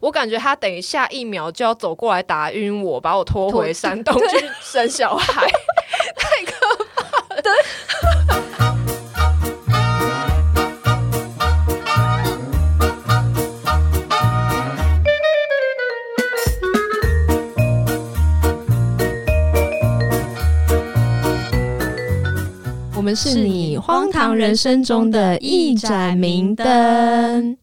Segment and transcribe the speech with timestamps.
[0.00, 5.46] 我感觉他等一下一秒就要走过来打晕我，把我拖回山洞去生小孩，
[6.14, 7.42] 太可怕了。
[22.94, 27.56] 我们是你荒唐人生中的一盏明灯。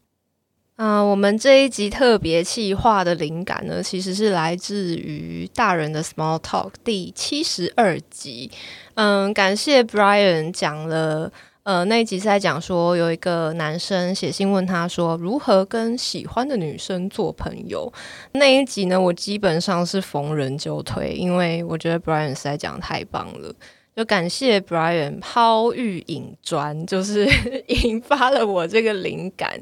[0.76, 8.50] 嗯、我们这一集特别企划的灵感呢，其实是来自于《大人的 Small Talk》第七十二集。
[8.96, 11.32] 嗯，感谢 Brian 讲了。
[11.62, 17.90] 呃，那一集是在讲说，有一个男生写信问他说，如何跟喜欢的女生做朋友。
[18.34, 23.54] 那一集呢，我基本上是逢人就推，因为我觉得 Brian 实在讲太棒了。
[23.96, 27.28] 就感谢 Brian 抛玉引砖，就是
[27.68, 29.60] 引发了我这个灵感。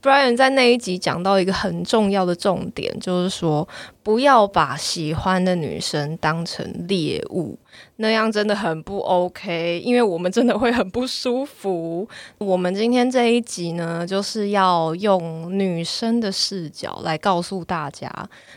[0.00, 3.68] Brian 在那一集讲到一个很重要的重点，就是说
[4.02, 7.58] 不要把喜欢的女生当成猎物，
[7.96, 12.08] 那样真的很不 OK，因为我们真的会很不舒服。
[12.38, 18.08] 我们今天这一集呢，就是要用女生的视角来告诉大家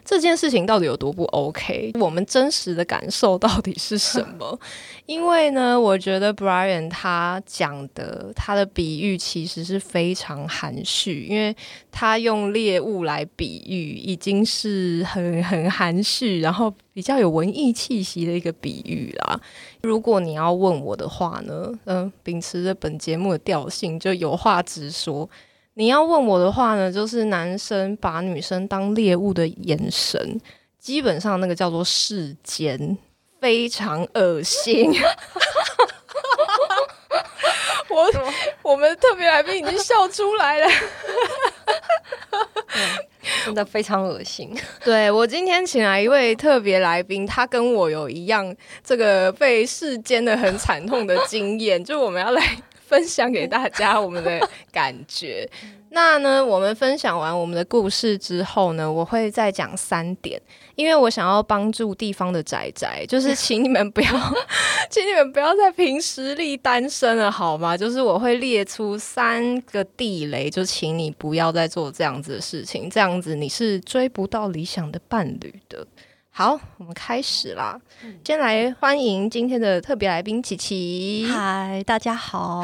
[0.03, 4.59] 这件事情到底有多不 OK，我们真实的感受到底是什么。
[5.15, 11.55] 因为呢，我觉得 Brian 他讲的他的比喻其实是非常含蓄，因为
[11.89, 19.39] 他用猎物来比喻，已经是很很含蓄，然后比较有文艺气息的一个比喻啦。
[19.83, 25.29] 如果你要问我的话呢，嗯、秉持着本节目的调性，就有话直说。
[25.75, 30.41] 你要问我的话呢，就是男生把女生当猎物的眼神，
[30.77, 32.97] 基本上那个叫做视奸。
[33.45, 34.91] 非常恶心。
[37.87, 38.11] 我
[38.63, 40.67] 我们特别来宾已经笑出来了。
[43.45, 44.59] 真的非常恶心。
[44.83, 52.41] 对我今天请来一位特别来宾，他跟我有一样这个被世间的很惨痛的经验，就我们要来
[52.87, 55.49] 分享给大家我们的感觉。
[55.89, 60.41] 那呢，我们分享完我们的故事之后呢，我会再讲三点，
[60.75, 64.09] 因为我想要帮助地方的宅宅，就是请你们不要，
[64.91, 67.77] 请你们不要再凭实力单身了，好吗？
[67.77, 75.87] 就是我会列出三个地雷，就请你不要再做这样子的事情，这样子你是追不到理想的伴侣的。
[76.37, 77.79] 好，我们开始啦！
[78.25, 81.25] 先来欢迎今天的特别来宾琪琪。
[81.31, 82.61] 嗨，大家好。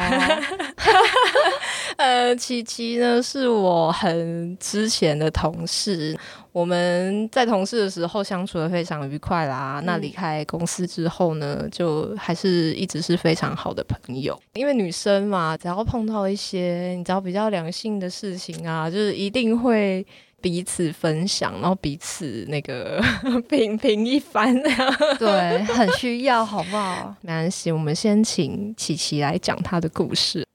[1.95, 6.13] 呃，琪琪呢是我很之前的同事，
[6.51, 9.81] 我们在同事的时候相处的非常愉快啦。
[9.85, 14.38] 那离开公司之后呢，就还是一直是非常好的朋友。
[14.51, 20.05] 因为女生嘛，只要碰到一些你知道比较良性的事情啊，就是一定会。
[20.41, 23.02] 彼此分享，然后彼此那个
[23.47, 24.53] 品评一番，
[25.19, 27.16] 对，很需要，好不好？
[27.22, 30.46] 没关系，我们先请琪琪来讲她的故事。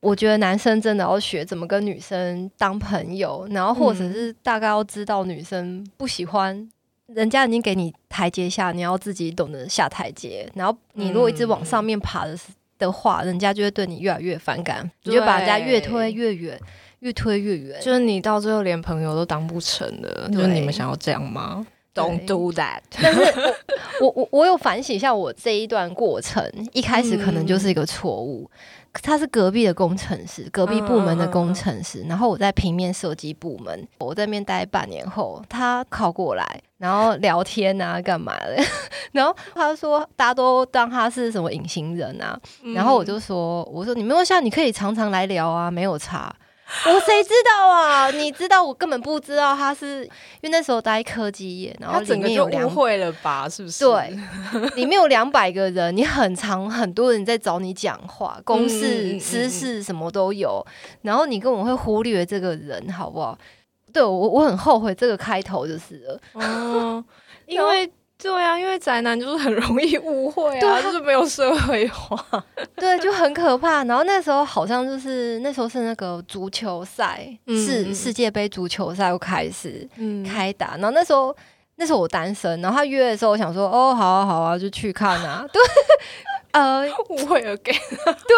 [0.00, 6.68] 我觉得男生真的要学怎么跟女生当朋友，然后或者是大概要知道女生不喜欢，
[7.06, 10.48] 人家已经给你台阶下，你要自己懂得下台阶。
[10.54, 12.36] 然后你如果一直往上面爬的
[12.78, 16.58] 的话，人家就会对你越来越反感，你就把人家越推越远。
[17.02, 20.28] 越推越远，就是你到最后连朋友都当不成了。
[20.32, 22.78] 就是你们想要这样吗？Don't do that。
[23.02, 23.20] 但是
[24.00, 28.48] 我我我有反省一下我这一段过程，一开始可能就是一个错误。
[29.02, 38.62] 他是隔壁的工程师，隔壁部门的工程师，然后我在平面设计部门，我在那边待半年后，他靠过来，然后聊天啊，干嘛的？
[39.12, 42.38] 然后他说大家都当他是什么隐形人啊，
[42.74, 46.30] 然后我就说，我说你没有像你可以常常来聊啊，没有差。
[46.88, 48.10] 我谁知道啊？
[48.10, 50.02] 你知道我根本不知道他是，
[50.40, 53.48] 因为那时候待科技业，然后里面有误会了吧？
[53.48, 53.84] 是不是？
[53.84, 54.18] 对，
[54.74, 60.64] 里面有两百个人，你很长，很多人在找你讲话，公事私事什么都有，
[61.02, 63.38] 然后你根本会忽略这个人，好不好？
[63.92, 67.04] 对我，我很后悔这个开头就是了，哦，
[67.46, 67.92] 因为。
[68.22, 72.44] 对啊，因为宅男就是很容易误会啊，就是没有社会化，
[72.76, 73.84] 对，就很可怕。
[73.84, 79.86] 然后那时候好像就是那时候是那个足球赛，是世界杯足球赛又开始
[80.26, 80.76] 开打。
[80.76, 81.36] 然后那时候
[81.76, 85.46] 那时候我单身，然后他约的时候，我想说哦，好啊好啊，就去看啊。
[85.52, 85.62] 对，
[86.52, 87.72] 呃，误会了，gay。
[87.74, 88.36] 对，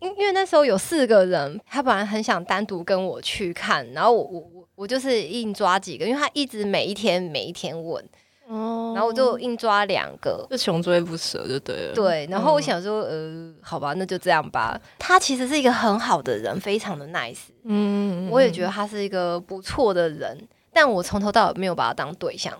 [0.00, 8.02] 因因为那时候有四个人，他本来很想单独跟我去看，然后我我我我就是硬抓几个，因为他一直每一天每一天问。
[8.48, 11.94] 哦，然后我就硬抓两个，就穷追不舍就对了。
[11.94, 14.80] 对，然后我想说，呃，好吧，那就这样吧。
[14.98, 17.48] 他其实是一个很好的人，非常的 nice。
[17.64, 20.38] 嗯，我也觉得他是一个不错的人，
[20.72, 22.58] 但我从头到尾没有把他当对象。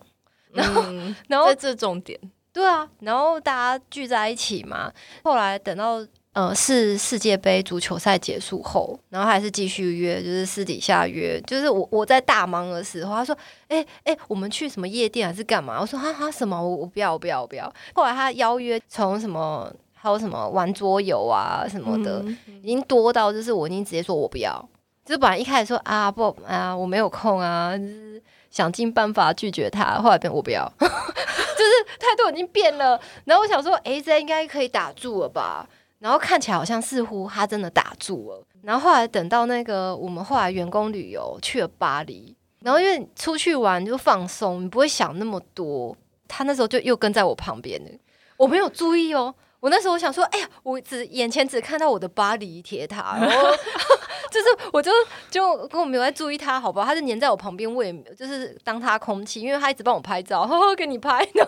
[0.52, 0.84] 然后，
[1.28, 2.18] 然后这重点，
[2.52, 4.92] 对啊，然后大家聚在一起嘛。
[5.24, 6.06] 后来等到。
[6.38, 11.40] 呃，是世界杯足球赛结束后，然后还是继续约，就是私底下约。
[11.40, 13.36] 就是我我在大忙的时候，他说
[13.66, 16.56] ：“哎哎，我们去什么夜店还是干嘛？”我说：“哈哈，什么？
[16.62, 22.24] 我我不要，我不要，我不要。”后来他邀约从什么，还有什么玩桌游啊什么的，
[22.62, 24.64] 已经多到就是我已经直接说我不要。
[25.04, 30.00] 就是本来一开始说啊不啊我没有空啊，就是想尽办法拒绝他。
[30.00, 33.00] 后来变我不要， 就是态度已经变了。
[33.24, 35.68] 然后我想说，哎，这应该可以打住了吧？
[35.98, 38.44] 然后看起来好像似乎他真的打住了。
[38.62, 45.96] 然后后来等到那个我们后来员工旅游去了巴黎，然后因为出去玩就放松，你不会想那么多。
[46.26, 47.90] 他那时候就又跟在我旁边了，
[48.36, 49.34] 我没有注意哦。
[49.60, 53.50] 我那时候想说，哎呀，我只眼前只看到我的巴黎铁塔， 然后
[54.30, 54.92] 就是我就
[55.30, 56.84] 就跟我没有在注意他，好吧？
[56.84, 61.44] 他就黏在我旁边，我也就是当他空气，因为他一直帮我拍照， 呵呵，给你拍呢。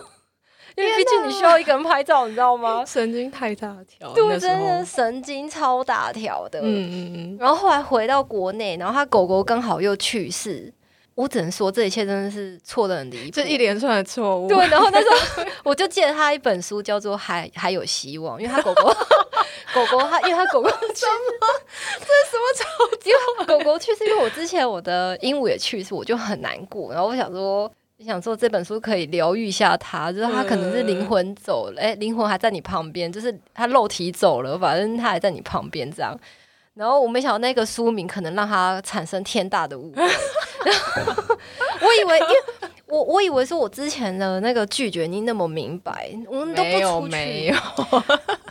[0.75, 2.83] 因为毕竟你需要一个人拍照，你知道吗？
[2.87, 6.59] 神经太大条，对，真的神经超大条的。
[6.61, 7.37] 嗯嗯嗯。
[7.39, 10.73] 然后后来回到国内，然后他狗狗刚好又去世，
[11.15, 14.47] 我只能说这一切真的是错的很离谱，这一连串的错误。
[14.47, 18.83] 对，然后那时候 我就借了他一本书，叫做《还还有希望》，因为他狗狗
[19.73, 20.87] 狗狗他因为他狗狗什么
[21.99, 22.65] 这是什么吵
[22.99, 23.45] 架？
[23.45, 26.93] 狗狗去世，因为我之前我的鹦鹉也去世，我就很难过。
[26.93, 27.71] 然后我想说。
[28.03, 36.17] 想说这本书可以疗愈一下他，就是他可能是灵魂走了，哎，灵魂还在你旁边，就是他肉体走了，反正他还在你旁边这样。
[36.73, 40.01] 然后我没想到那个书名可能让他产生天大的误会。
[41.81, 42.35] 我以为，因为
[42.87, 47.11] 我我以为是我之前的那个拒绝你那么明白，我们都不出去。
[47.11, 47.55] 没有，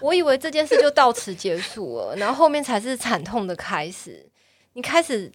[0.02, 4.28] 我以为这件事就到此结束了，然后后面才是惨痛的开始。
[4.74, 5.32] 你开始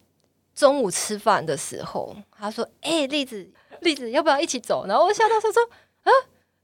[0.53, 3.49] 中午吃饭的时候，他说：“哎，栗子。”
[3.81, 4.85] 栗子要不要一起走？
[4.87, 5.63] 然后我吓到说说
[6.03, 6.11] 啊，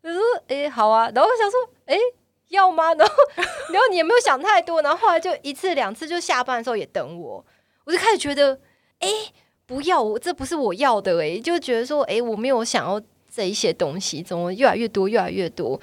[0.03, 1.97] 我说哎好啊，然后我想说哎
[2.49, 2.93] 要吗？
[2.93, 3.13] 然 后
[3.71, 4.81] 然后你也没有想太多？
[4.81, 7.45] 然后后来就一次两次，就下班的时候也等我，
[7.85, 8.59] 我就开始觉得
[8.99, 9.07] 哎
[9.65, 13.01] 不要，我这不是我要的哎，就觉得说哎我没有想要
[13.33, 15.79] 这一些东西，怎么越来越多越来越多？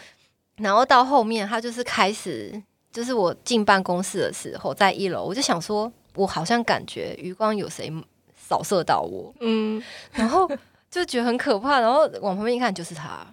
[0.57, 7.91] 然后到后面他就是开始，就是我进办公室的时候，在一楼，我就想说，我好像感觉余光有谁
[8.37, 9.83] 扫射到我，嗯，
[10.13, 10.51] 然后。
[10.91, 13.27] 就觉得很可怕，然后往旁边一看就是他，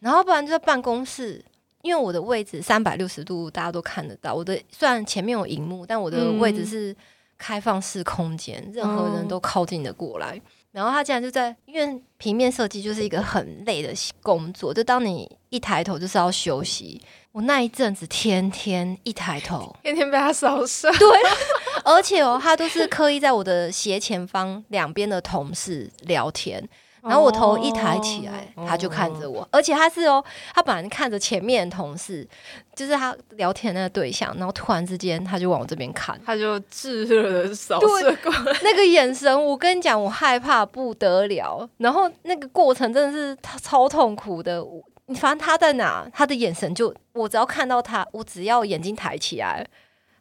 [0.00, 1.44] 然后不然就在办公室，
[1.82, 6.94] 因为我的位置三百六十度大家都看得到，我的虽然前面有荧幕，但我的位置是
[7.36, 10.40] 开放式空间，任何人都靠近的过来。
[10.72, 17.00] 然后他竟然就在，因为平面设计就是一个很累的工作，就当你一抬头就是要休息。
[17.30, 21.08] 我那一阵子天天一抬头， 天天被他扫射，对，
[21.84, 26.68] 而且哦，他都是刻意在我的斜前方两边的同事聊天。
[27.04, 30.24] 然后我头一抬起来，他就看着我，而且他是哦，
[30.54, 32.26] 他本来看着前面的同事，
[32.74, 41.68] 就是他聊天那个对象，然后突然之间他就往我这边看，他就炙热的扫射过来，那个眼神，我跟你讲，我害怕不得了。
[41.76, 44.64] 然后那个过程真的是他超痛苦的，
[45.06, 49.66] 你反正他在哪，他的眼神就我只要看到他，我只要眼睛抬起来，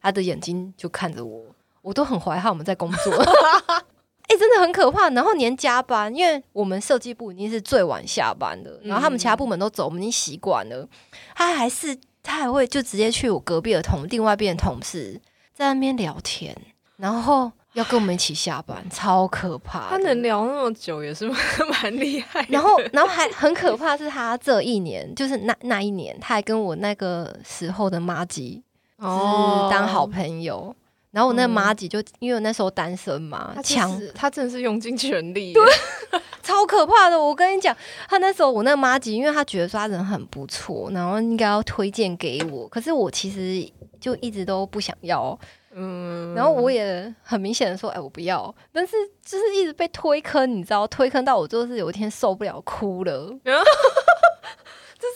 [0.01, 1.45] 他的眼睛就看着我，
[1.81, 3.13] 我都很怀疑我们在工作。
[4.27, 5.09] 哎，真的很可怕。
[5.09, 10.87] 然后连加班，因为我们设计部已经是最晚下班的，然后他们其他部门都走，我们已经习惯了。
[11.35, 15.19] 他还是他还会就直接去我隔壁的同另外一边的同事
[15.53, 16.55] 在那边聊天，
[16.97, 19.89] 然后要跟我们一起下班，超可怕。
[19.89, 21.29] 他能聊那么久也是
[21.83, 22.45] 蛮厉害。
[22.49, 28.63] 然后，然后还很可怕是他这一年，就是那那一年，他还跟我那个时候的妈吉
[28.97, 30.73] 哦当好朋友。
[31.13, 35.63] 然后我那妈吉就因为我那时候单身嘛，强她真的是用尽全力， 对，
[36.41, 37.21] 超可怕的。
[37.21, 37.77] 我跟你讲，
[38.09, 45.39] 他那时候我那妈吉，因为她觉得说他人很不错，然后应该要推荐给我，可是我其实就一直都不想要，
[45.71, 55.15] 嗯，然后我也很明显的说，哎，我不要，但是就是一直被推坑，你知道，推坑到我就是有一天受不了哭了， 就是。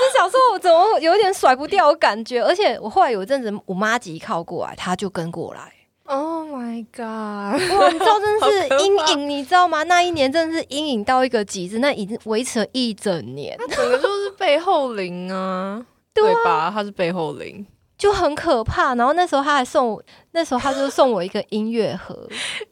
[0.00, 5.72] 就想说，我怎么有点甩不掉的感觉，而且我后来有一阵子，我妈急靠过来，他就跟过来。
[6.04, 7.78] Oh my god！
[7.78, 9.84] 哇，你知道真的是阴影，你知道吗？
[9.84, 13.56] 那一年真的是阴影到一个极致，那已经维持了一整年。
[13.56, 15.80] 他整个就是背后灵啊，
[16.12, 16.68] 对吧？
[16.74, 17.64] 他是背后灵。
[17.96, 18.94] 就很可怕。
[18.96, 20.02] 然后那时候他还送我，
[20.32, 22.26] 那时候他就送我一个音乐盒。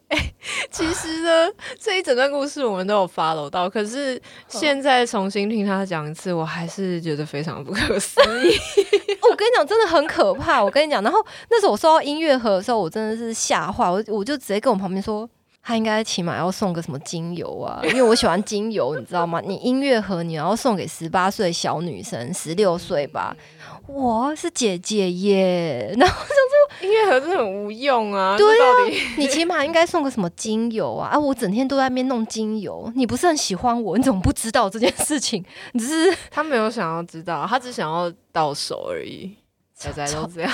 [0.71, 1.49] 其实呢，
[1.79, 8.55] 这一整段故事我们都有 follow 到，可是现在重新听他讲一次，我还是觉得非常不可思议。
[9.29, 10.63] 我跟你讲，真的很可怕。
[10.63, 15.29] 我跟你讲，然后那时候我收到音乐盒的时候，我真的是吓坏，我我就直接跟我旁边说。
[15.61, 17.81] 他应该起码要送个什么精油啊？
[17.87, 19.41] 因为我喜欢精油，你知道吗？
[19.45, 23.35] 你音乐盒你要送给十八岁小女生，十六岁吧？
[23.85, 28.37] 我是姐姐耶， 然后就说音乐盒真的很无用啊。
[28.37, 28.65] 对啊，
[29.17, 31.09] 你起码应该送个什么精油啊？
[31.09, 33.97] 啊，我整天都在那边弄精油，你不是很喜欢我？
[33.97, 35.43] 你怎么不知道这件事情？
[35.77, 39.35] 只是他没有想要知道，他只想要到手而已。
[39.73, 40.51] 仔仔都这样。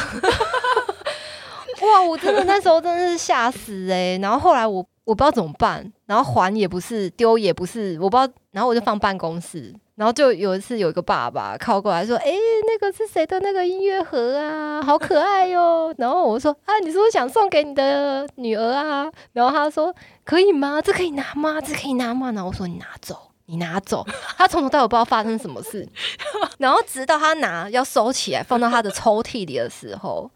[1.86, 4.18] 哇，我真的那时候真的是吓死哎！
[4.22, 4.86] 然后后来我。
[5.06, 8.34] 我不知道怎么办，然后还也不是，丢也不是，我不知道。
[8.50, 12.32] 然后我就放办公室，然后就有一次有一个爸爸靠过来说：“哎，
[12.66, 14.82] 那个是谁的那个音乐盒啊？
[14.82, 19.94] 好可爱哟！”然后我说：“啊，你是不是想送给你的女儿啊？”然后他说
[20.26, 20.82] ：“可以吗？
[20.82, 21.62] 这可以拿吗？
[21.62, 24.04] 这可以拿吗？”然后我说：“你拿走，你拿走。”
[24.36, 25.88] 他从头到尾不知道发生什么事，
[26.58, 30.32] 然后直到他拿要收起来放到他的抽屉里的时候。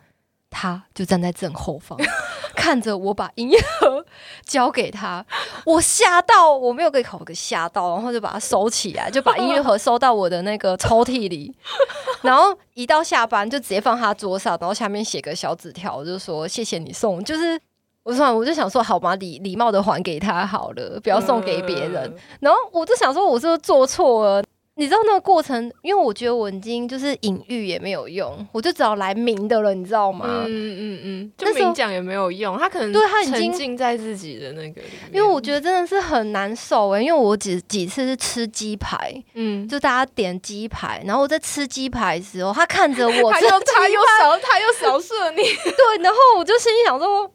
[0.62, 1.98] 他就站在正后方，
[2.54, 4.06] 看着我把音乐盒
[4.44, 5.26] 交给他，
[5.66, 11.56] 我吓到，我没有给口给吓到，然后就把它收起来，就把音乐盒收到我的那个抽屉里，
[12.24, 17.58] 然后一到下班就直接放他桌上，然后下面写个小纸条，就说谢谢你送，就是
[18.04, 24.44] 我说我就想说好吧，礼礼貌的还给他好了，不要送给别人，然后我就想说我是不是做错了。
[24.80, 30.46] 你知道那个过程，因为我觉得我已经就是隐喻也没有用，我就只要来明的了，你知道吗？
[30.48, 34.80] 嗯嗯嗯，就明讲也没有用，他可能对他已经沉浸在自己的那个。
[35.12, 47.30] 因为我觉得真的是很难受哎，因为我几几次是吃鸡排，嗯，就大家点鸡排，然后我在吃鸡排的时候，他看着我，他又他又扫他又扫射你，对，然后我就心里想说。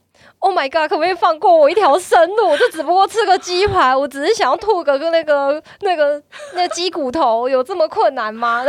[0.45, 0.91] Oh my god！
[0.91, 2.51] 可不可以放过我一条生路？
[2.51, 6.23] 我就只不过吃个鸡排，我只是想要吐个个那个那个
[6.53, 8.63] 那鸡骨头，有这么困难吗？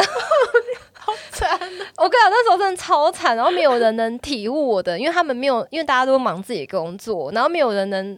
[0.98, 1.50] 好惨！
[1.98, 8.18] 我跟你讲，那时候真的超惨，然后没有人能体悟我的，因为他们没有，因为大家都忙自己的工作，然后没有人能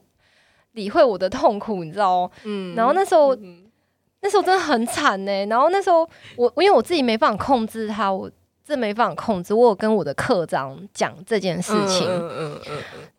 [0.73, 2.75] 理会我的痛苦，你知道嗯。
[2.75, 3.35] 然后那时候，
[4.21, 5.45] 那时候真的很惨呢。
[5.47, 8.29] 然后那时候，我因为我自己没办法控制它，我。
[8.67, 9.53] 这没办法控制。
[9.53, 12.05] 我有跟我的课长讲这件事情，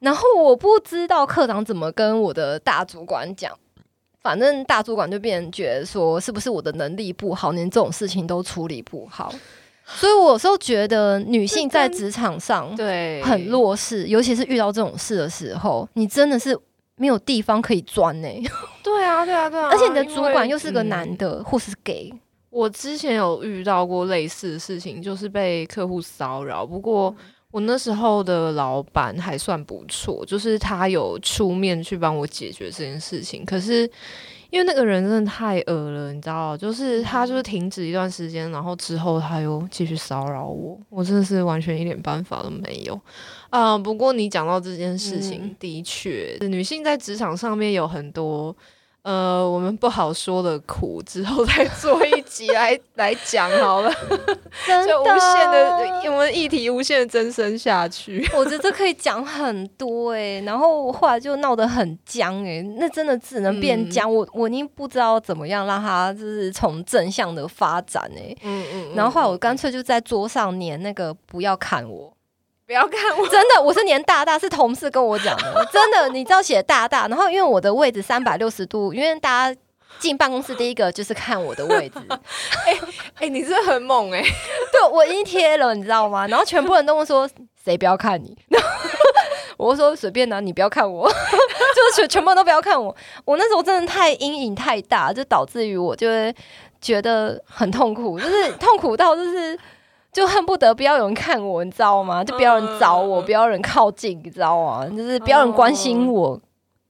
[0.00, 3.50] 然后我不知道课长怎么跟我的大主管讲。
[4.20, 9.32] 反正大主管就变觉得说，是不是我的能力不好，连这种事情都处理不好？
[9.86, 16.54] 所以我有时候觉得女性在职场上对很弱势，尤其是遇到这种事的时候，你真的是
[16.96, 18.28] 没有地方可以钻呢。
[18.84, 19.70] 对啊，对啊，对啊！
[19.70, 22.12] 而且你的主管又是个男的，或是 gay。
[22.50, 26.64] 我之前有遇到过类似的事情，就是被客户骚扰。
[26.64, 27.14] 不过
[27.50, 33.44] 我那时候的老板还算不错，就是他有出面去帮我解决这件事情。
[33.44, 33.82] 可是
[34.50, 42.98] 因为那个人真的太恶了，你知道，就是他就是停止一段时间，然后之后他又继续骚扰我，我真的是完全一点办法都没有
[43.50, 43.76] 啊。
[43.76, 48.56] 不过你讲到这件事情，的确，女性在职场上面有很多。
[49.08, 53.90] 呃，我们不好说的苦，之后再做一集来来讲好了。
[54.86, 58.28] 就无限的，我们议题无限的增生下去。
[58.36, 64.14] 我觉得可以讲很多哎，然后后来就闹得很僵哎，那真的只能变僵。
[64.14, 68.36] 我我已经不知道怎么样让他就是从正向的发展哎。
[68.42, 68.94] 嗯嗯。
[68.94, 72.12] 然后后来我干脆就在桌上粘那个不要看我。
[72.68, 79.60] 不要看我，真的，我是年大大是同事跟我讲的，真的，你知道写大大，然后因为我的位置三百六十度，因为大家
[79.98, 81.98] 进办公室第一个就是看我的位置，
[82.66, 82.78] 哎
[83.20, 84.22] 哎，你是很猛哎，
[84.70, 86.26] 对我已经贴了，你知道吗？
[86.26, 87.26] 然后全部人都会说
[87.64, 88.36] 谁不要看你，
[89.56, 92.94] 我说随便拿，你不要看我， 就是全全部都不要看我，
[93.24, 96.34] 我那时候真的太阴影太大，就导致于我就会
[96.82, 99.58] 觉得很痛苦，就是痛苦到就是。
[100.12, 102.24] 就恨不得不要有人看我，你知道吗？
[102.24, 104.86] 就不要人找我，不要人靠近，你知道吗？
[104.88, 106.40] 就是不要人关心我。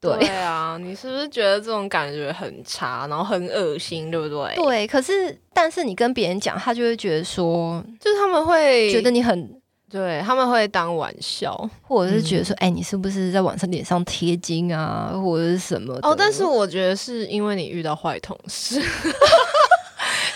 [0.01, 4.55] 对啊，你是不是觉得这种感觉很差，然后很恶心，对不对？
[4.55, 9.61] 对，可是但是你跟别人讲，他就会觉得说，就是他们会觉得你很，
[9.91, 15.99] 对他们会当玩笑，或者是觉得说，哎，你是不是在晚上脸上贴金啊，或者是什么？
[16.03, 18.81] 哦，但是我觉得是因为你遇到坏同事。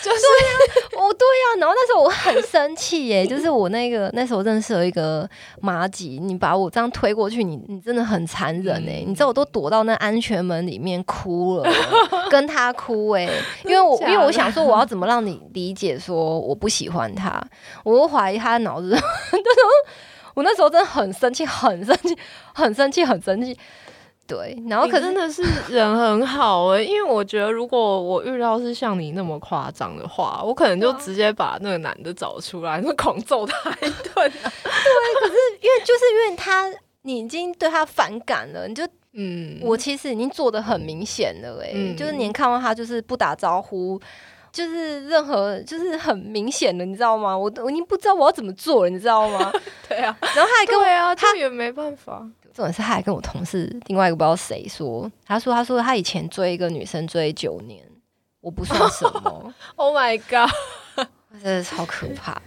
[0.02, 0.18] 就是
[0.98, 5.28] 哦，对呀，然后那时候我很生气耶，就是我那个那时候认识了一个
[5.60, 11.70] 马吉，你把我这样推过去，你你真的很残忍哎，你知道我都躲到那安全门里面哭了，
[12.30, 13.28] 跟他哭哎，
[13.64, 17.42] 因为我因为我想说我要怎么让你理解说我不喜欢他，
[17.84, 19.70] 我怀疑他的脑子， 那时候
[20.34, 22.16] 我那时候真的很生气，很生气，
[22.54, 23.58] 很生气，很生气。
[24.32, 33.92] 对，然后可真的是人很好哎，因为我觉得如果我遇到是像你那么夸张的话，我可能就直接把那个男的找出来，就狂揍他一顿。
[34.14, 36.72] 对，可是因为就是因为他
[37.02, 44.00] 你已经对他反感了，你就嗯，我其实已经做的很明显了哎，就是你看到他就是不打招呼，
[44.50, 47.36] 就是任何就是很明显的，你知道吗？
[47.36, 49.52] 我我已经不知道我要怎么做了，你知道吗？
[49.86, 52.26] 对啊，然后他还跟我，他也没办法。
[52.54, 57.82] 重点是，他还跟我同事另外一个不知道谁说，他说他说他以前追一个女生追九年，
[58.40, 59.54] 我不算什么。
[59.76, 60.50] Oh my god，
[61.42, 62.40] 真的超可怕！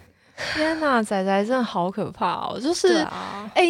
[0.53, 2.59] 天哪，仔仔真的好可怕哦！
[2.61, 3.05] 就是
[3.53, 3.63] 哎，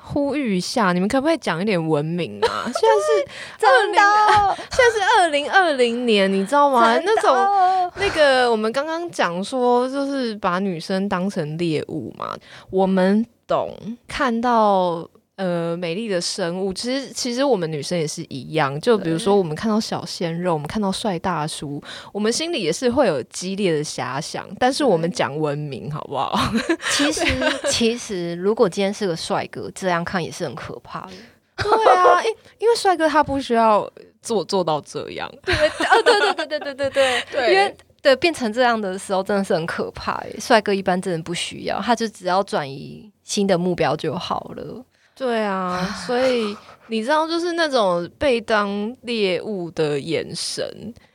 [0.00, 2.64] 呼吁一下，你们可不可以讲一点文明啊？
[2.64, 3.20] 现在是
[3.66, 6.98] 二零，现在是二零二零年，你知道吗？
[6.98, 12.34] 那种那个，我们刚刚讲说，就是把女生当成猎物嘛，
[12.70, 13.76] 我们懂
[14.08, 15.08] 看到。
[15.40, 16.70] 呃美丽的生物。
[16.72, 21.82] 其实其实我们女生也是一样，就比如说我们看到小鲜肉，我们看到帅大叔，
[22.12, 24.46] 我们心里也是会有激烈的遐想。
[24.58, 26.38] 但是我们讲文明好不好？
[26.92, 27.24] 其实
[27.70, 31.12] 其实如果今天是个帅哥，这样看也是很可怕的。
[31.56, 33.90] 对啊，因因为帅哥他不需要
[34.22, 40.22] 做做到这样，对啊对对对对对对对， 因为对变成这样的时候真的是很可怕。
[40.38, 44.84] 帅哥一般真的不需要，他就只要转移新的目标就好了。
[45.20, 50.64] 对啊，所 以你知道，就是那种被当猎物的眼神，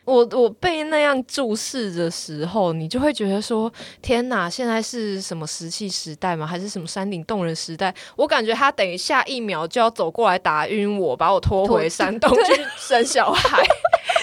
[0.06, 3.72] 我我被那样注视的时候，你就会觉得说：
[4.04, 6.46] 天哪，现在是什么石器时代吗？
[6.46, 7.92] 还是什么山顶洞人时代？
[8.16, 13.64] 我感觉他等一下一秒就要走过来打晕我，把我拖回山洞去生小孩，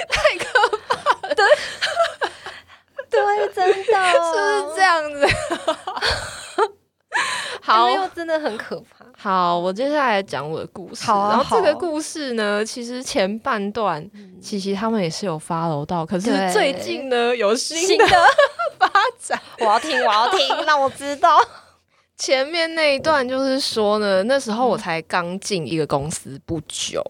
[0.08, 1.34] 太可怕了！
[1.34, 1.44] 对，
[3.10, 3.82] 对，真的 是
[4.62, 5.26] 不 是这样子？
[7.64, 9.07] 好，真的很可怕。
[9.16, 11.04] 好，我接下来讲我的故事。
[11.04, 14.04] 好然后这个故事呢，其实前半段
[14.40, 18.04] 琪琪他们也是有发楼到，可是最近呢有新的
[18.78, 18.90] 发
[19.21, 19.40] 展。
[19.61, 21.38] 我要听，我要听，让我知道。
[22.19, 27.00] 前面那一段就是说呢，那时候我才刚进一个公司不久。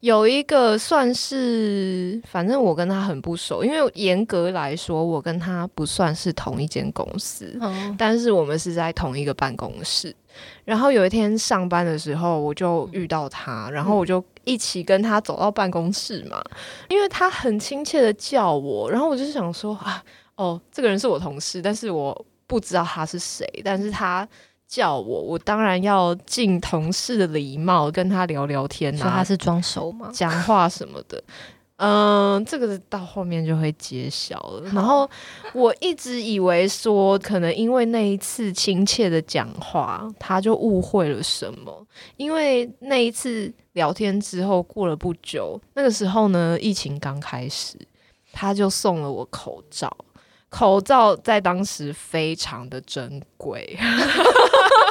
[0.00, 7.58] 有一个算是，反正我跟他很不熟，因为严格来说，我跟他不算是同一间公司，
[7.98, 10.14] 但是我们是在同一个办公室。
[10.64, 16.40] 然后有一天上班的时候，我就遇到他，然后我就一起跟他走到办公室嘛，
[16.88, 20.00] 因为他很亲切的叫我，然后我就想说啊，
[20.36, 24.28] 哦，这个人是我同事，但是我不知道他是谁，但是他。
[24.68, 29.02] 叫我，我当然要尽同事的礼貌跟他聊聊天呐。
[29.02, 30.10] 说他是装熟吗？
[30.12, 31.20] 讲话什么的，
[31.76, 34.68] 嗯，这个到后面就会揭晓了。
[34.74, 35.08] 然后
[35.54, 41.86] 我一直以为说，可能因为那一次亲切的讲话，他就误会了什么。
[42.18, 47.78] 因为那一次聊天之后，过了不久，那个时候呢，疫情刚开始，
[48.32, 49.96] 他就送了我口罩。
[50.48, 53.78] 口罩在当时非常的珍贵。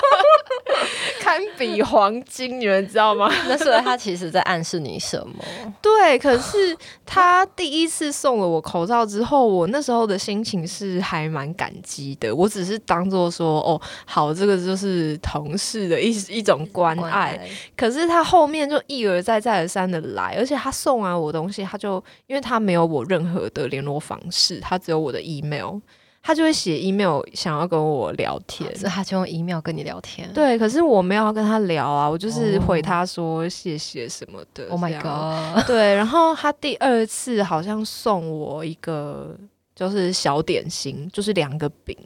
[1.19, 3.29] 堪比黄金，你们知道吗？
[3.47, 5.43] 那所以他其实在暗示你什么？
[5.81, 12.33] 对，可是他第一次送了我口罩之后，我那时候的心情是还蛮感激的。
[12.33, 17.39] 我只是当做说，哦，好，这个就是同事的一一种关爱。
[17.75, 25.79] 可是他后面就一而再再而三的来，而且他送完我东西，他就因为他没有我任何的联络方式，他只有我的 email。
[26.21, 30.30] 他就会写 email 想要跟我聊天，是他就用 email 跟你聊天。
[30.34, 34.67] 对，可是我没有要跟他聊啊，我就是回他说谢谢什么的。
[34.69, 35.65] Oh my god！
[35.65, 39.38] 对，然后他第二次好像送我一个
[39.73, 41.97] 就是小点心，就是两个饼，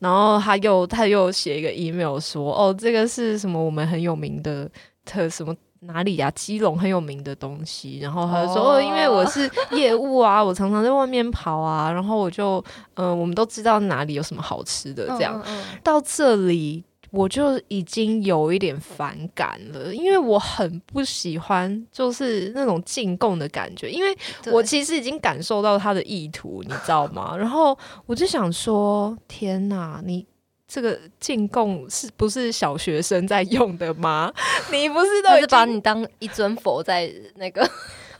[0.00, 4.68] 然后他又他又写一个 email 说哦，这个是什么我们很有名的
[5.04, 5.54] 特什么。
[5.80, 6.30] 哪里呀？
[6.32, 12.62] 基隆很有名的东西，然后他就说：“哦，因为我是业务啊，我常常在外面跑啊，然后我就，
[12.94, 15.06] 嗯，我们都知道哪里有什么好吃的。
[15.16, 15.42] 这样
[15.82, 24.14] 到这里，我就已经有一点反感了，因为我很不喜欢就是那种进贡的感觉，因为
[24.52, 27.34] 我其实已经感受到他的意图，你知道吗？
[27.34, 30.26] 然后我就想说：天哪，你！”
[30.72, 34.32] 这个进贡是不是小学生在用的吗？
[34.70, 37.68] 你不是都是把你当一尊佛在那个？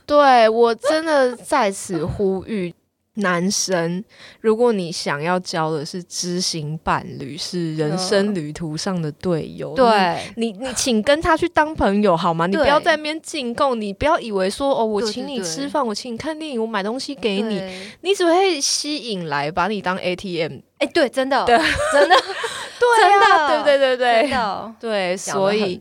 [0.05, 2.73] 对我真的在此呼吁，
[3.15, 4.01] 男生，
[4.39, 10.17] 如果你想要交的是知心伴侣，是人生旅途上的队友，对。
[10.37, 12.47] 你，你请跟他去当朋友好吗？
[12.47, 17.61] 你不要在那边进贡，你不要以为说哦，我请你吃饭，我请你看电影，我买东西给你，
[17.99, 20.59] 你只会吸引来把你当 ATM。
[20.77, 21.57] 哎，对，真的，对。
[21.57, 22.15] 真的，
[22.79, 23.63] 对真啊，的。
[23.63, 25.79] 对对对真对的，对，所以，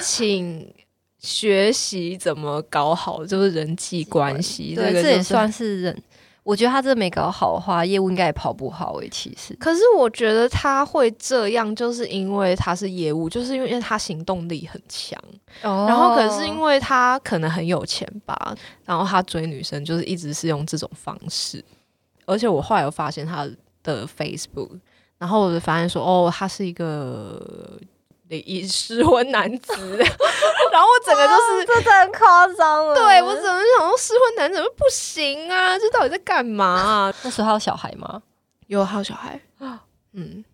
[0.00, 0.68] 请
[1.20, 6.02] 学习怎么搞好就是人际关系，对，个也算是人。
[6.44, 9.08] 我觉得他这没搞好的话，业务应该也跑不好诶。
[9.08, 15.20] 其实，可是我觉得他会这样，就是因为他是业务，就是因为他行动力很强。
[15.60, 21.64] 然然后可是因为他可能很有钱吧，然后他追女生就是一直是用这种方式。
[22.26, 23.48] 而且我后来有发现他
[23.82, 24.70] 的 Facebook，
[25.18, 27.78] 然后我就发现说，哦，他是一个
[28.38, 31.64] 已失婚男子，然后我整个就是。
[31.66, 32.94] 这真的很夸张了。
[32.94, 35.78] 对我怎么想说失婚男子不行啊？
[35.78, 37.14] 这到底在干嘛、啊？
[37.22, 38.22] 那时候还有小孩吗？
[38.66, 39.40] 有还有小孩，
[40.14, 40.44] 嗯，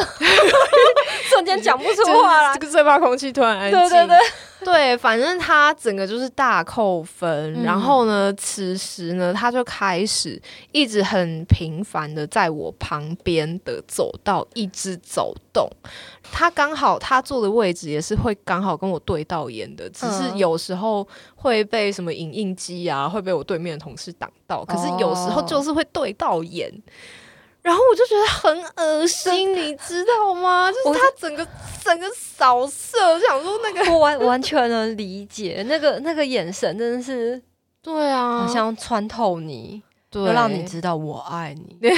[1.28, 2.60] 瞬间讲不出话来这。
[2.60, 3.78] 个最怕空气突然安静。
[3.78, 4.16] 对对对，
[4.64, 7.54] 对，反正他整个就是大扣分。
[7.54, 10.40] 嗯然后呢，此时呢，他就开始
[10.72, 15.68] 一直很频繁的在我旁边的走道一直走动。
[16.30, 21.06] 他刚好他坐的位置也是会刚好跟我对到眼的，只是嗯有时候
[21.36, 24.64] 会被什么影印机啊，会被我对面的同事挡到。
[24.64, 26.72] 可是有时候哦就是会对到眼。
[27.62, 30.70] 然后我就觉得很恶心，你知道吗？
[30.72, 31.46] 就是他整个
[31.84, 37.40] 整个扫射，我想说那个我完完全能理解那个那个眼神，真的是
[37.82, 41.76] 对啊，好像穿透你，对要让你知道我爱你。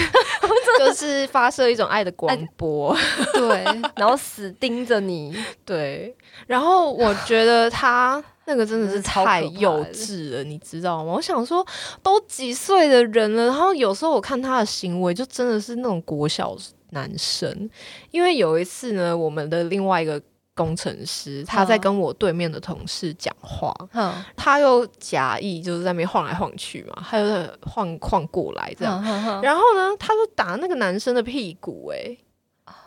[0.78, 2.96] 就是发射一种爱的光波。
[3.34, 3.64] 对，
[3.96, 5.36] 然后死盯着你。
[5.64, 11.12] 对，然后我觉得他那个真的是太幼稚了，你知道吗？
[11.12, 11.64] 我想说，
[12.02, 16.56] 都几岁的人了，然后有时候我看他的行为，就真的是那种国小
[16.90, 17.70] 男生。
[18.10, 20.20] 因为有一次呢，我们的另外一个
[20.56, 29.00] 工程师他在嗯跟我对面的同事讲话，哼，他又假意就是在那边晃来晃去嘛，他又在晃晃过来这样。
[29.40, 32.18] 然后呢，他就打那个男生的屁股、欸，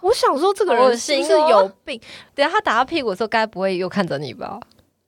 [0.02, 1.98] 我想说这个人是不是有 病？
[2.36, 4.60] 等下他打他屁股的时候，该不会又看着你吧？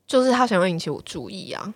[0.08, 1.74] 就是他想要引起我注意啊！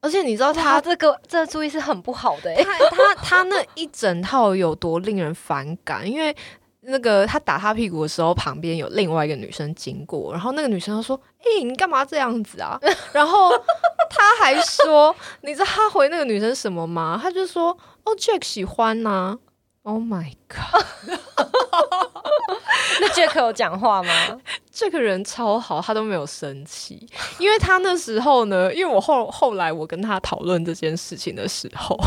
[0.00, 2.62] 而且你知道他他这个这个注意是很不好的、欸。
[2.64, 6.08] 他他他那一整套有多令人反感？
[6.08, 6.34] 因为
[6.82, 12.78] 那个他打他屁股的时候，旁边有另外一个女生经过，然后那个女生就说：“诶、你干嘛这样子啊？”
[13.12, 13.50] 然后
[14.08, 17.18] 他还说：“你知道他回那个女生什么吗？
[17.20, 19.36] 他就说：‘哦，Jack 喜欢呐、
[19.88, 20.84] Oh my god！
[23.00, 24.38] 那 Jack 有讲话吗？
[24.70, 31.98] 这个人超好，他都没有生气，因为他那时候呢，因为我后后来我跟他讨论这件事情的时候，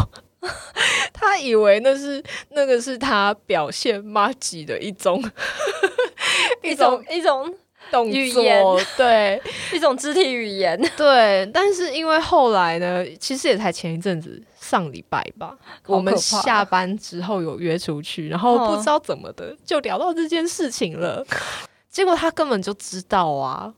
[1.11, 5.19] 他以为那是那个是他表现 a g 的一种
[6.61, 7.51] 一种一种
[7.89, 9.41] 动作，对
[9.73, 11.49] 一种肢体语言，对。
[11.51, 14.39] 但是因为后来呢，其实也才前一阵子
[14.71, 21.25] 上礼拜吧，我们下班之后有约出去，然后不知道怎么的就聊到这件事情了。
[21.91, 23.73] 结果他根本就知道啊，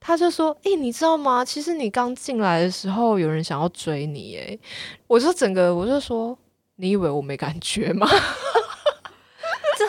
[0.00, 1.44] 他就说：“诶、你知道吗？
[1.44, 4.58] 其实你刚进来的时候，有人想要追你。”诶，
[5.06, 6.36] 我就整个我就说
[6.76, 8.08] ：“你以为我没感觉吗？”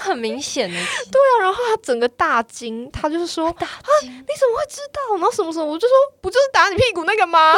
[0.10, 0.76] 这很明显的。
[0.76, 3.68] 对啊，然后他整个大惊，他就是说：“大
[4.02, 5.16] 惊你怎么会知道？
[5.18, 7.54] 然后什么什么？”我就说：“不就是打你屁股那个吗？”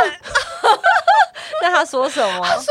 [1.64, 2.46] 那他说什么？
[2.46, 2.66] 他说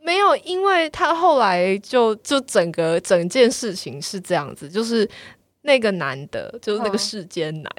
[0.00, 5.06] 没有，因为他后来就就整个整件事情是这样子，就是
[5.62, 7.72] 那个男的，就是那个嗯世间男，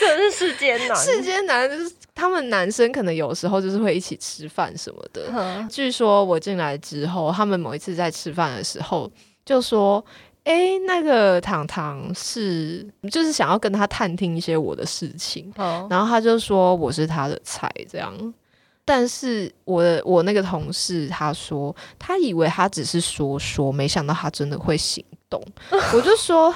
[0.00, 0.96] 这是世间男。
[0.96, 5.30] 世间男就是他们男生可能有时候就是会一起吃饭什么的。
[5.32, 9.10] 哼据说我进来之后，他们某一次在吃饭的时候
[9.44, 10.04] 就说。
[10.44, 18.34] 诶，那个糖糖是就是想要跟他探听一些我的事情，哦然后他就说我是他的菜这样，
[18.82, 25.40] 但是我的我那个同事他说他以为他只是说说，没想到他真的会行动。
[25.70, 26.52] 我就说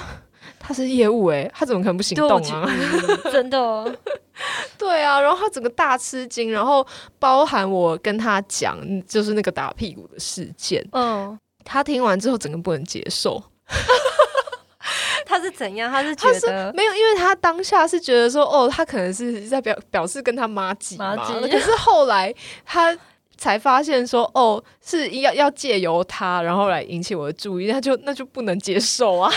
[0.66, 2.66] 他是业务诶、他怎么可能不行动啊？
[2.66, 3.94] 嗯真的哦，
[4.78, 6.84] 对啊，然后他整个大吃惊，然后
[7.18, 13.42] 包含我跟他讲就是那个打屁股的事件，嗯，他听完之后整个不能接受。
[15.26, 15.90] 他是怎样？
[15.90, 21.16] 他是觉得没有，因为他当下是觉得说，哦，他可能是在表表示跟他妈鸡嘛，
[21.50, 22.32] 可是后来
[22.64, 22.96] 他
[23.36, 29.32] 才发现说，哦，是要要借由他，然后来引起我的注意，那就那就不能接受啊。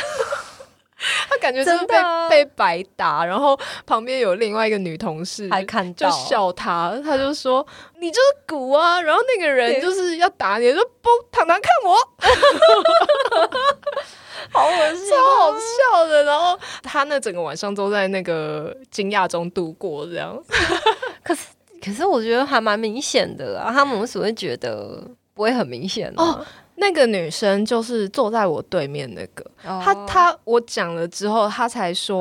[1.29, 1.85] 他感觉真的
[2.29, 3.55] 被被白打，然后
[3.85, 7.65] 旁边有另外一个女同事还看就笑他，他就说
[7.99, 11.95] 你就是鼓啊，然后那个人就是要打你，就不，糖糖看我，
[14.51, 16.23] 好恶心，超好笑的。
[16.23, 20.35] 然后他那整个晚上都在那个惊讶中度过，这样。
[21.23, 21.41] 可是
[21.83, 26.45] 可是我觉得还蛮明显的啊，他们为什么会觉得不会很明显呢？
[26.79, 32.19] 那个女生就是坐在我对面那个，她她我讲了之后，她才说，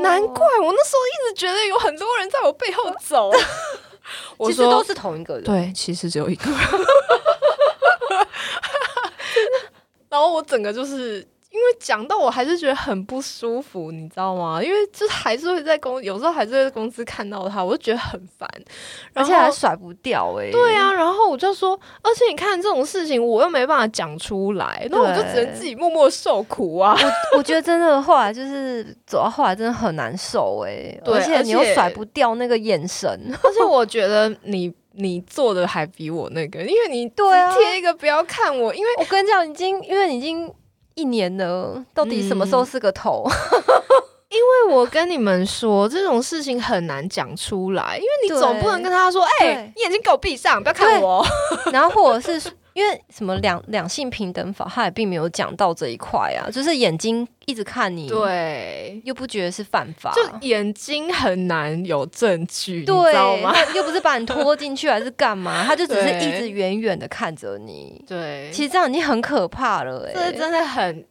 [0.00, 3.30] 难怪我那时候一直觉得有很多人在我背后走。
[4.46, 6.48] 其实都是同一个人，对，其实只有一个。
[10.08, 11.26] 然后我整个就是。
[11.78, 14.62] 讲到我还是觉得很不舒服，你知道吗？
[14.62, 18.48] 因为就还是会在公，有时候还是会在公司看到他，我就觉得很烦，
[19.14, 20.50] 而且还甩不掉哎。
[20.50, 26.96] 对啊，然后我就说，而且你看这种事情，我又没办法讲出来，那我就只能自己默默受苦啊。
[27.32, 33.08] 我我觉得真的后来就是走到后来真的很难受哎，而且你又甩不掉那个眼神，
[33.42, 37.26] 而且我觉得你你做的还比我那个，因为你对
[37.58, 40.52] 贴一个不要看我，因为我跟你讲，已经因为已经。
[40.96, 43.24] 一年呢，到底什么时候是个头？
[44.28, 51.24] 因为我跟你们说，这种事情很难讲出来，因为你总不能跟他说：“哎，你眼睛给我闭上，不要看我。
[51.72, 52.50] ”然后或者是。
[52.76, 63.54] 因为什么两两性平等法，他也并没有讲到这一块啊，就是眼睛一直看你，对，又不觉得是犯法，就眼睛很难有证据，你知道吗？
[63.74, 71.02] 又不是把你拖进去还是干嘛， 他就只是一直远远的看着你，对，其实这样已经很可怕了，哎，这真的很。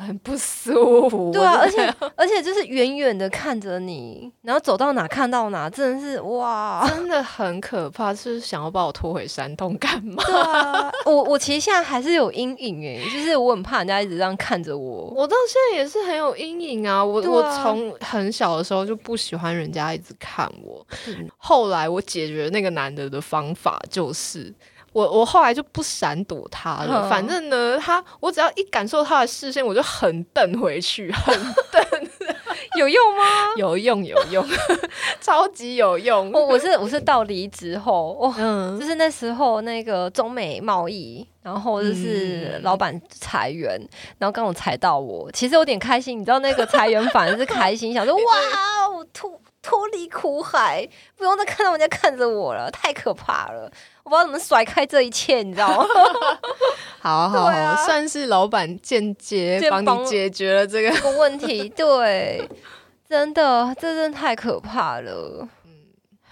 [0.00, 10.22] 很不舒服，对啊，而且而且就是远远的看着你，然后走到哪看到哪，真的是哇， 真的很可怕，是想要把我拖回山洞干嘛？
[10.24, 17.04] 对啊，我我其实现在还是有阴影哎，就是我很怕人家一直这样看着我，我到现在也是很有阴影啊。
[17.04, 20.84] 我我从很小的时候就不喜欢人家一直看我，
[21.36, 24.52] 后来我解决那个男的的方法就是。
[24.92, 31.34] 我我后来就不闪躲他了，反正呢，他我只要一感受他的视线，我就很瞪回去，很
[31.70, 31.82] 瞪，
[32.76, 33.24] 有用吗？
[33.56, 34.44] 有用有用，
[35.20, 36.30] 超级有用。
[36.32, 43.80] 我我是我是到离职后，嗯，就是那时候那个中美贸易，然后就是老板裁员，
[44.18, 53.70] 然后刚好裁到我，其实有点开心，你知道那个裁员反而是开心，想说 哇，我脱脱离苦海，不用再看到人家看着我了，太可怕了。
[54.02, 55.86] 我不知道怎么甩开这一切，你知道吗？
[57.00, 61.68] 好好好，算是老板间接帮你解决了这个问题。
[61.68, 62.46] 对，
[63.08, 65.48] 真的，这真的太可怕了。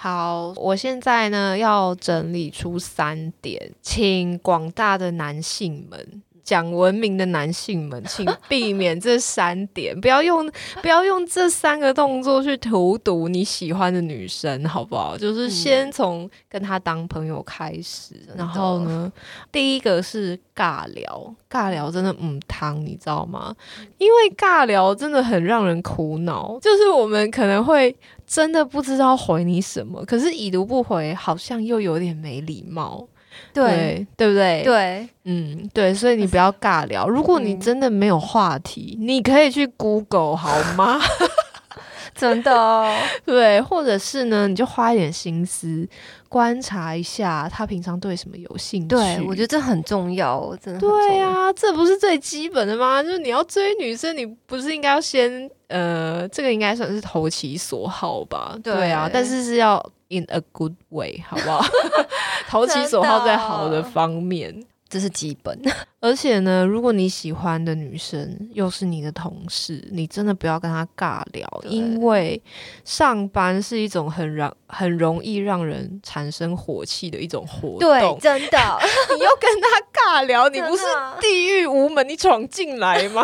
[0.00, 6.22] 好，我现在呢要整理出三点，请广大的男性们。
[6.48, 15.14] 讲文明的男性们，请避免这三点， 不要用不要用这三个动作去荼毒你喜欢的女生，好不好？
[15.14, 19.12] 就是先从跟他当朋友开始，然后呢，
[19.52, 23.54] 第一个是尬聊，尬聊真的嗯汤，你知道吗？
[23.98, 27.94] 因为尬聊真的很让人苦恼，就是我们可能会
[28.26, 33.06] 真的不知道回你什么，可是已读不回，好像又有点没礼貌。
[33.52, 34.62] 对，对不对？
[34.64, 37.08] 对，嗯，对，所以你不要尬聊。
[37.10, 41.00] 如果你真的没有话题，你可以去 Google 好吗？
[42.14, 42.92] 真的，哦
[43.24, 45.86] 对，或者是呢，你就花一点心思
[46.28, 48.88] 观察一下他平常对什么有兴趣。
[48.88, 50.80] 对我觉得这很重要，真的。
[50.80, 53.00] 对啊，这不是最基本的吗？
[53.02, 58.58] 就是你要追女生，你不是应该要先呃，这个应该算是投其所好吧？
[58.64, 59.80] 对啊，但是是要。
[60.10, 61.62] In a good way，好不好？
[62.48, 65.60] 投其所好在好的方面，这是基本。
[66.00, 72.42] 而且呢，如果你喜欢的女生又是你的同事，你真的不要跟她尬聊，因为
[72.86, 77.80] 上班是一种很让很容易让人产生火气的一种活动。
[77.80, 78.58] 对，真的，
[79.14, 80.84] 你又跟她尬聊，你不是
[81.20, 83.22] 地狱无门，你闯进来吗？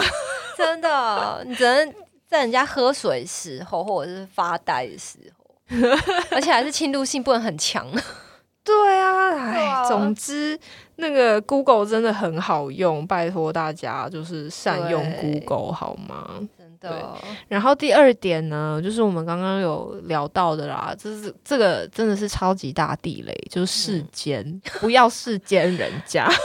[0.59, 1.94] 真的，你只能
[2.29, 5.43] 在人家喝水时候，或者是发呆的时候。
[6.30, 7.87] 而且还是侵入性不能很强，
[8.64, 10.58] 对啊，哎，总之
[10.96, 16.40] 那个 Google 真的很好用，拜托大家就是善用 Google 好吗？
[16.56, 17.14] 真的。
[17.48, 26.28] 然后第二点呢，就是我们刚刚有聊到的啦，就是这个真的是超级大地雷，就是世间不要世间人家。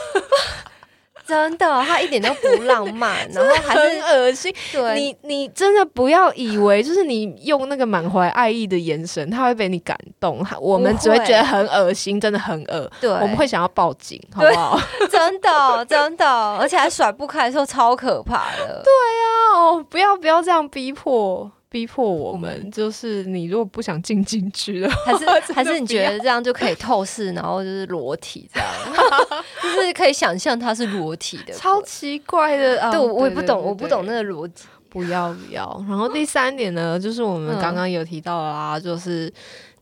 [1.30, 4.54] 真的，他一点都不浪漫， 然后还很是恶心。
[4.74, 10.44] 对你你真的不要以为就是你用那个满怀爱意的眼神，他会被你感动。
[10.44, 12.90] 他我们只会觉得很恶心，真的很恶。
[13.00, 14.80] 对，我们会想要报警，好不好？
[15.12, 16.26] 真的真的，
[16.58, 18.82] 而且还甩不开的时候超可怕的。
[18.84, 22.70] 对啊哦，不要不要这样逼迫逼迫我们。
[22.72, 28.70] 就是你如果不想进进去的话，还是还是你觉得这样就可以透视，然后就是裸体这样，
[29.62, 32.92] 就是可以想象它是裸体的，超奇怪的啊！
[32.92, 34.14] 对，我我也不懂，对我不懂那。
[34.14, 34.66] 个逻辑。
[34.92, 35.86] 不要不要。
[35.88, 39.32] 然后第三点呢，就是我们嗯刚刚有提到啦，就是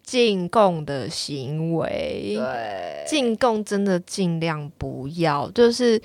[0.08, 2.38] 进贡的行为。
[2.38, 6.02] 对，进贡真的尽量不要，就是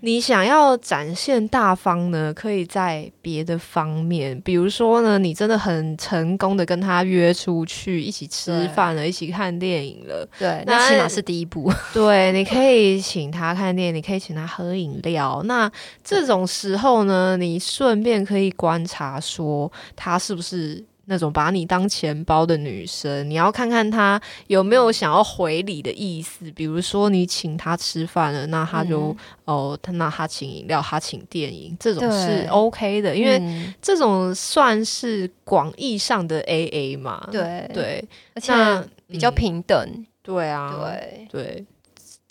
[0.00, 11.72] 你想要展现大方呢，可以在别的方面，比如说呢，你真的很成功的跟他约出去一起吃饭了，一起看电影了，对，那那起码是第一步。
[11.94, 15.40] 对，你可以请他看电影，你可以请他喝饮料。
[15.44, 15.70] 那
[16.02, 26.50] 这种时候呢，你顺便可以观察说他是不是那种把你当钱包的女生，你要看看她有没有想要回礼的意思。
[26.52, 37.28] 比如说你请她吃饭了，那她就、嗯哦，她那她请饮料，她请电影，这种是 OK 的，因为嗯这种算是广义上的 AA 嘛。
[37.30, 40.06] 对对，而且那比较嗯平等。
[40.22, 41.66] 对啊，对，对，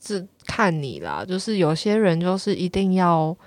[0.01, 1.23] 这看你啦。
[1.23, 3.37] 就是有些人就是一定要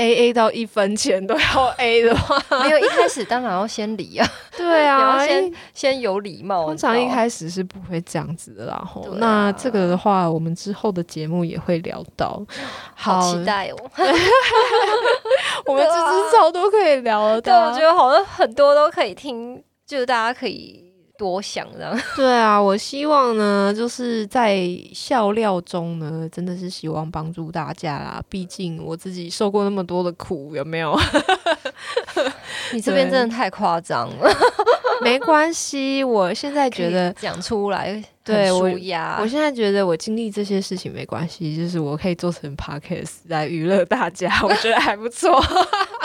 [0.00, 6.64] A A 到一分钱都要 A 的话， 没有一开始当然要先礼啊，对啊， 要先先有礼貌。
[6.64, 8.82] 通常一开始是不会这样子的啦。
[8.86, 12.42] 吼对啊那这个的话，我们之后的节目也会聊到。
[12.94, 13.76] 好期待哦。
[15.66, 17.66] 我们其实超多可以聊的对，啊。
[17.66, 20.89] 我觉得好像很多都可以听，就是大家可以
[21.20, 22.00] 多想这样。
[22.16, 24.58] 对啊，我希望呢，就是在
[24.94, 28.22] 笑料中呢，真的是希望帮助大家啦。
[28.30, 30.98] 毕竟我自己受过那么多的苦，有没有？
[32.72, 34.32] 你这边真的太夸张了，
[35.02, 39.26] 没关系，我现在觉得讲出来，对我压我。
[39.26, 45.38] 现在觉得我经历这些事情没关系，就是我可以做成 podcast 来娱乐大家，我觉得还不错。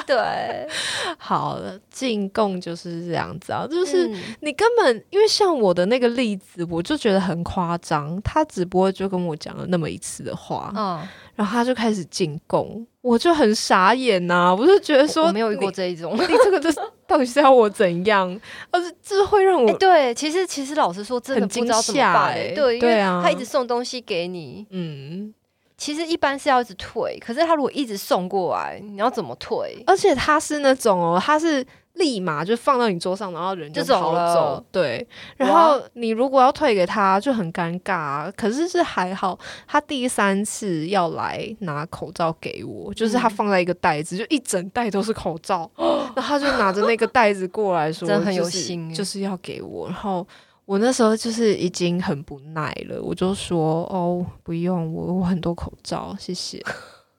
[0.06, 0.68] 对，
[1.18, 11.00] 好了，进贡就是这样子啊，就是嗯你根本因为像我的那个例子，我就觉得很夸张，他只不过就跟我讲了那么一次的话，嗯，
[11.36, 16.15] 然后他就开始进贡，我就很傻眼呐、我就觉得说我没有遇过你这一种。
[16.15, 16.72] 你这个这
[17.08, 18.39] 到底是要我怎样？
[18.72, 25.32] 而是这会让我、哎、对，其实其实老实说，真的很不知道怎么对，因为对啊他一直送东西给你，嗯。
[25.78, 29.84] 其实一般是要一直退，可是他如果一直送过来，你要怎么退？
[29.86, 34.66] 而且他是那种哦，他是立马就放到你桌上，然后人就就走跑了走。
[34.72, 35.06] 对，
[35.38, 38.34] 然后你如果要退给他，就很尴尬、啊。
[38.36, 49.88] 可是是还好，他第三次要来拿口罩给我，就是他嗯放在一个袋子，就一整袋都是口罩，然后他就拿着那个袋子过来说， 真的很有就是心欸就是要给我。
[49.88, 50.26] 然后
[50.65, 56.62] 我那时候就是已经很不耐了，我就说哦，不用，我我很多口罩，谢谢。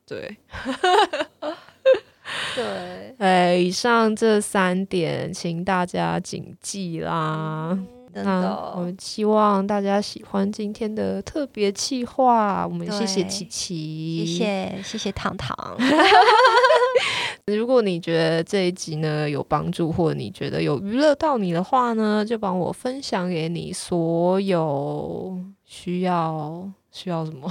[0.05, 0.37] 对。
[2.57, 7.79] 对，哎，以上这三点，请大家谨记啦。
[8.17, 14.73] 真那的我，们希望大家喜欢今天的特别企划，我们谢谢琪琪，谢。
[14.77, 15.55] 谢谢谢糖糖，
[17.53, 27.47] 如果你觉得这一集呢有帮助，或者你觉得有娱乐到你的话呢，就帮我分享给你所有需要需要什么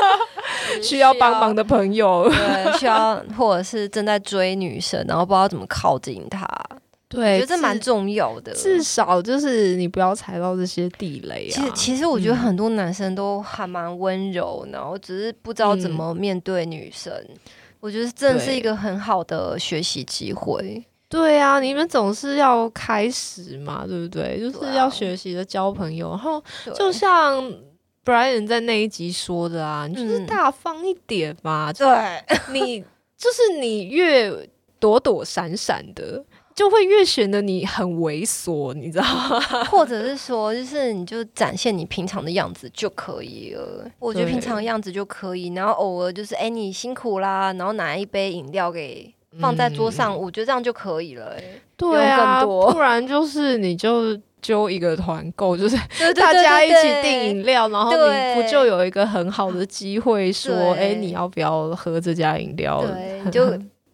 [0.82, 2.26] 需要帮忙的朋友。
[2.30, 6.48] 对，需要或者是正在追女生，然后不知道怎么靠近她，
[7.12, 8.52] 我对，觉得这蛮重要的。
[8.52, 11.54] 至少就是你不要踩到这些地雷啊。
[11.54, 17.12] 其实，其实我觉得嗯很多男生都还蛮温柔，然后只是不知道怎么面对女生。
[17.80, 20.84] 我觉得真的是一个很好的学习机会。
[21.08, 24.38] 对啊，你们总是要开始嘛，对不对？
[24.38, 26.40] 就是要学习的交朋友，然后
[26.74, 27.42] 就像
[28.04, 32.80] Brian 在那一集说的啊，你就是嗯大方一点嘛，就对，你
[33.18, 36.24] 就是你越躲躲闪闪的，
[36.60, 39.40] 就会越显得你很猥琐，你知道吗？
[39.72, 43.90] 或者是说，就是你就展现你平常的样子就可以了。
[43.98, 51.42] 我觉得平常的样子就可以，然后偶尔就是哎、你辛苦啦，然后拿一杯饮料给放在桌上，我觉得这样就可以了、哎
[51.78, 55.74] 对啊，更多不然就是你就揪一个团购，就是
[56.14, 62.84] 大家一起对订饮料，然后你不就有一个很好的机会说，对哎，你要不要喝这家饮料？
[62.84, 63.46] 对，你就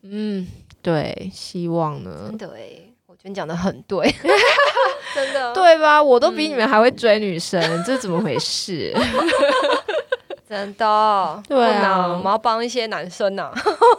[0.02, 0.44] 嗯，
[0.86, 2.60] 对，希望呢真，的哎、
[3.06, 4.06] 我觉得你讲的很对，
[5.12, 5.52] 真的。
[5.52, 6.00] 对吧？
[6.00, 8.94] 我都比你嗯们还会追女生，这怎么回事？
[10.48, 13.50] 真的，对啊我们要帮一些男生呐、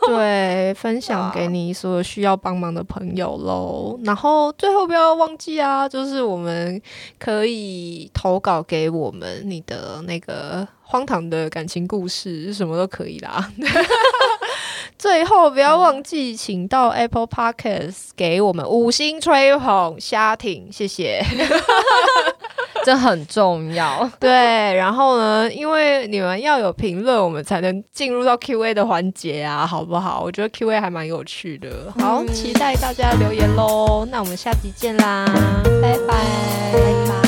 [0.06, 4.00] 对，分享给你所有需要帮忙的朋友喽。
[4.06, 6.82] 然后最后不要忘记啊，就是我们
[7.19, 13.52] 可以投稿给我们你的那个荒唐的感情故事，什么都可以啦。
[15.08, 21.24] 最后不要忘记，请到 Apple Podcast 给我们五星吹捧虾挺，谢谢。
[22.84, 24.10] 这很重要。
[24.20, 24.30] 对，
[24.76, 30.22] 然后呢，因为你们要有评论，我们才能进入到 Q&A 的环节啊，好不好？
[30.26, 34.05] 我觉得 Q&A 还蛮有趣的，好，期待大家留言喽。
[34.12, 35.26] 那我们下集见啦，
[35.82, 36.14] 拜拜，
[36.74, 37.26] 拜拜。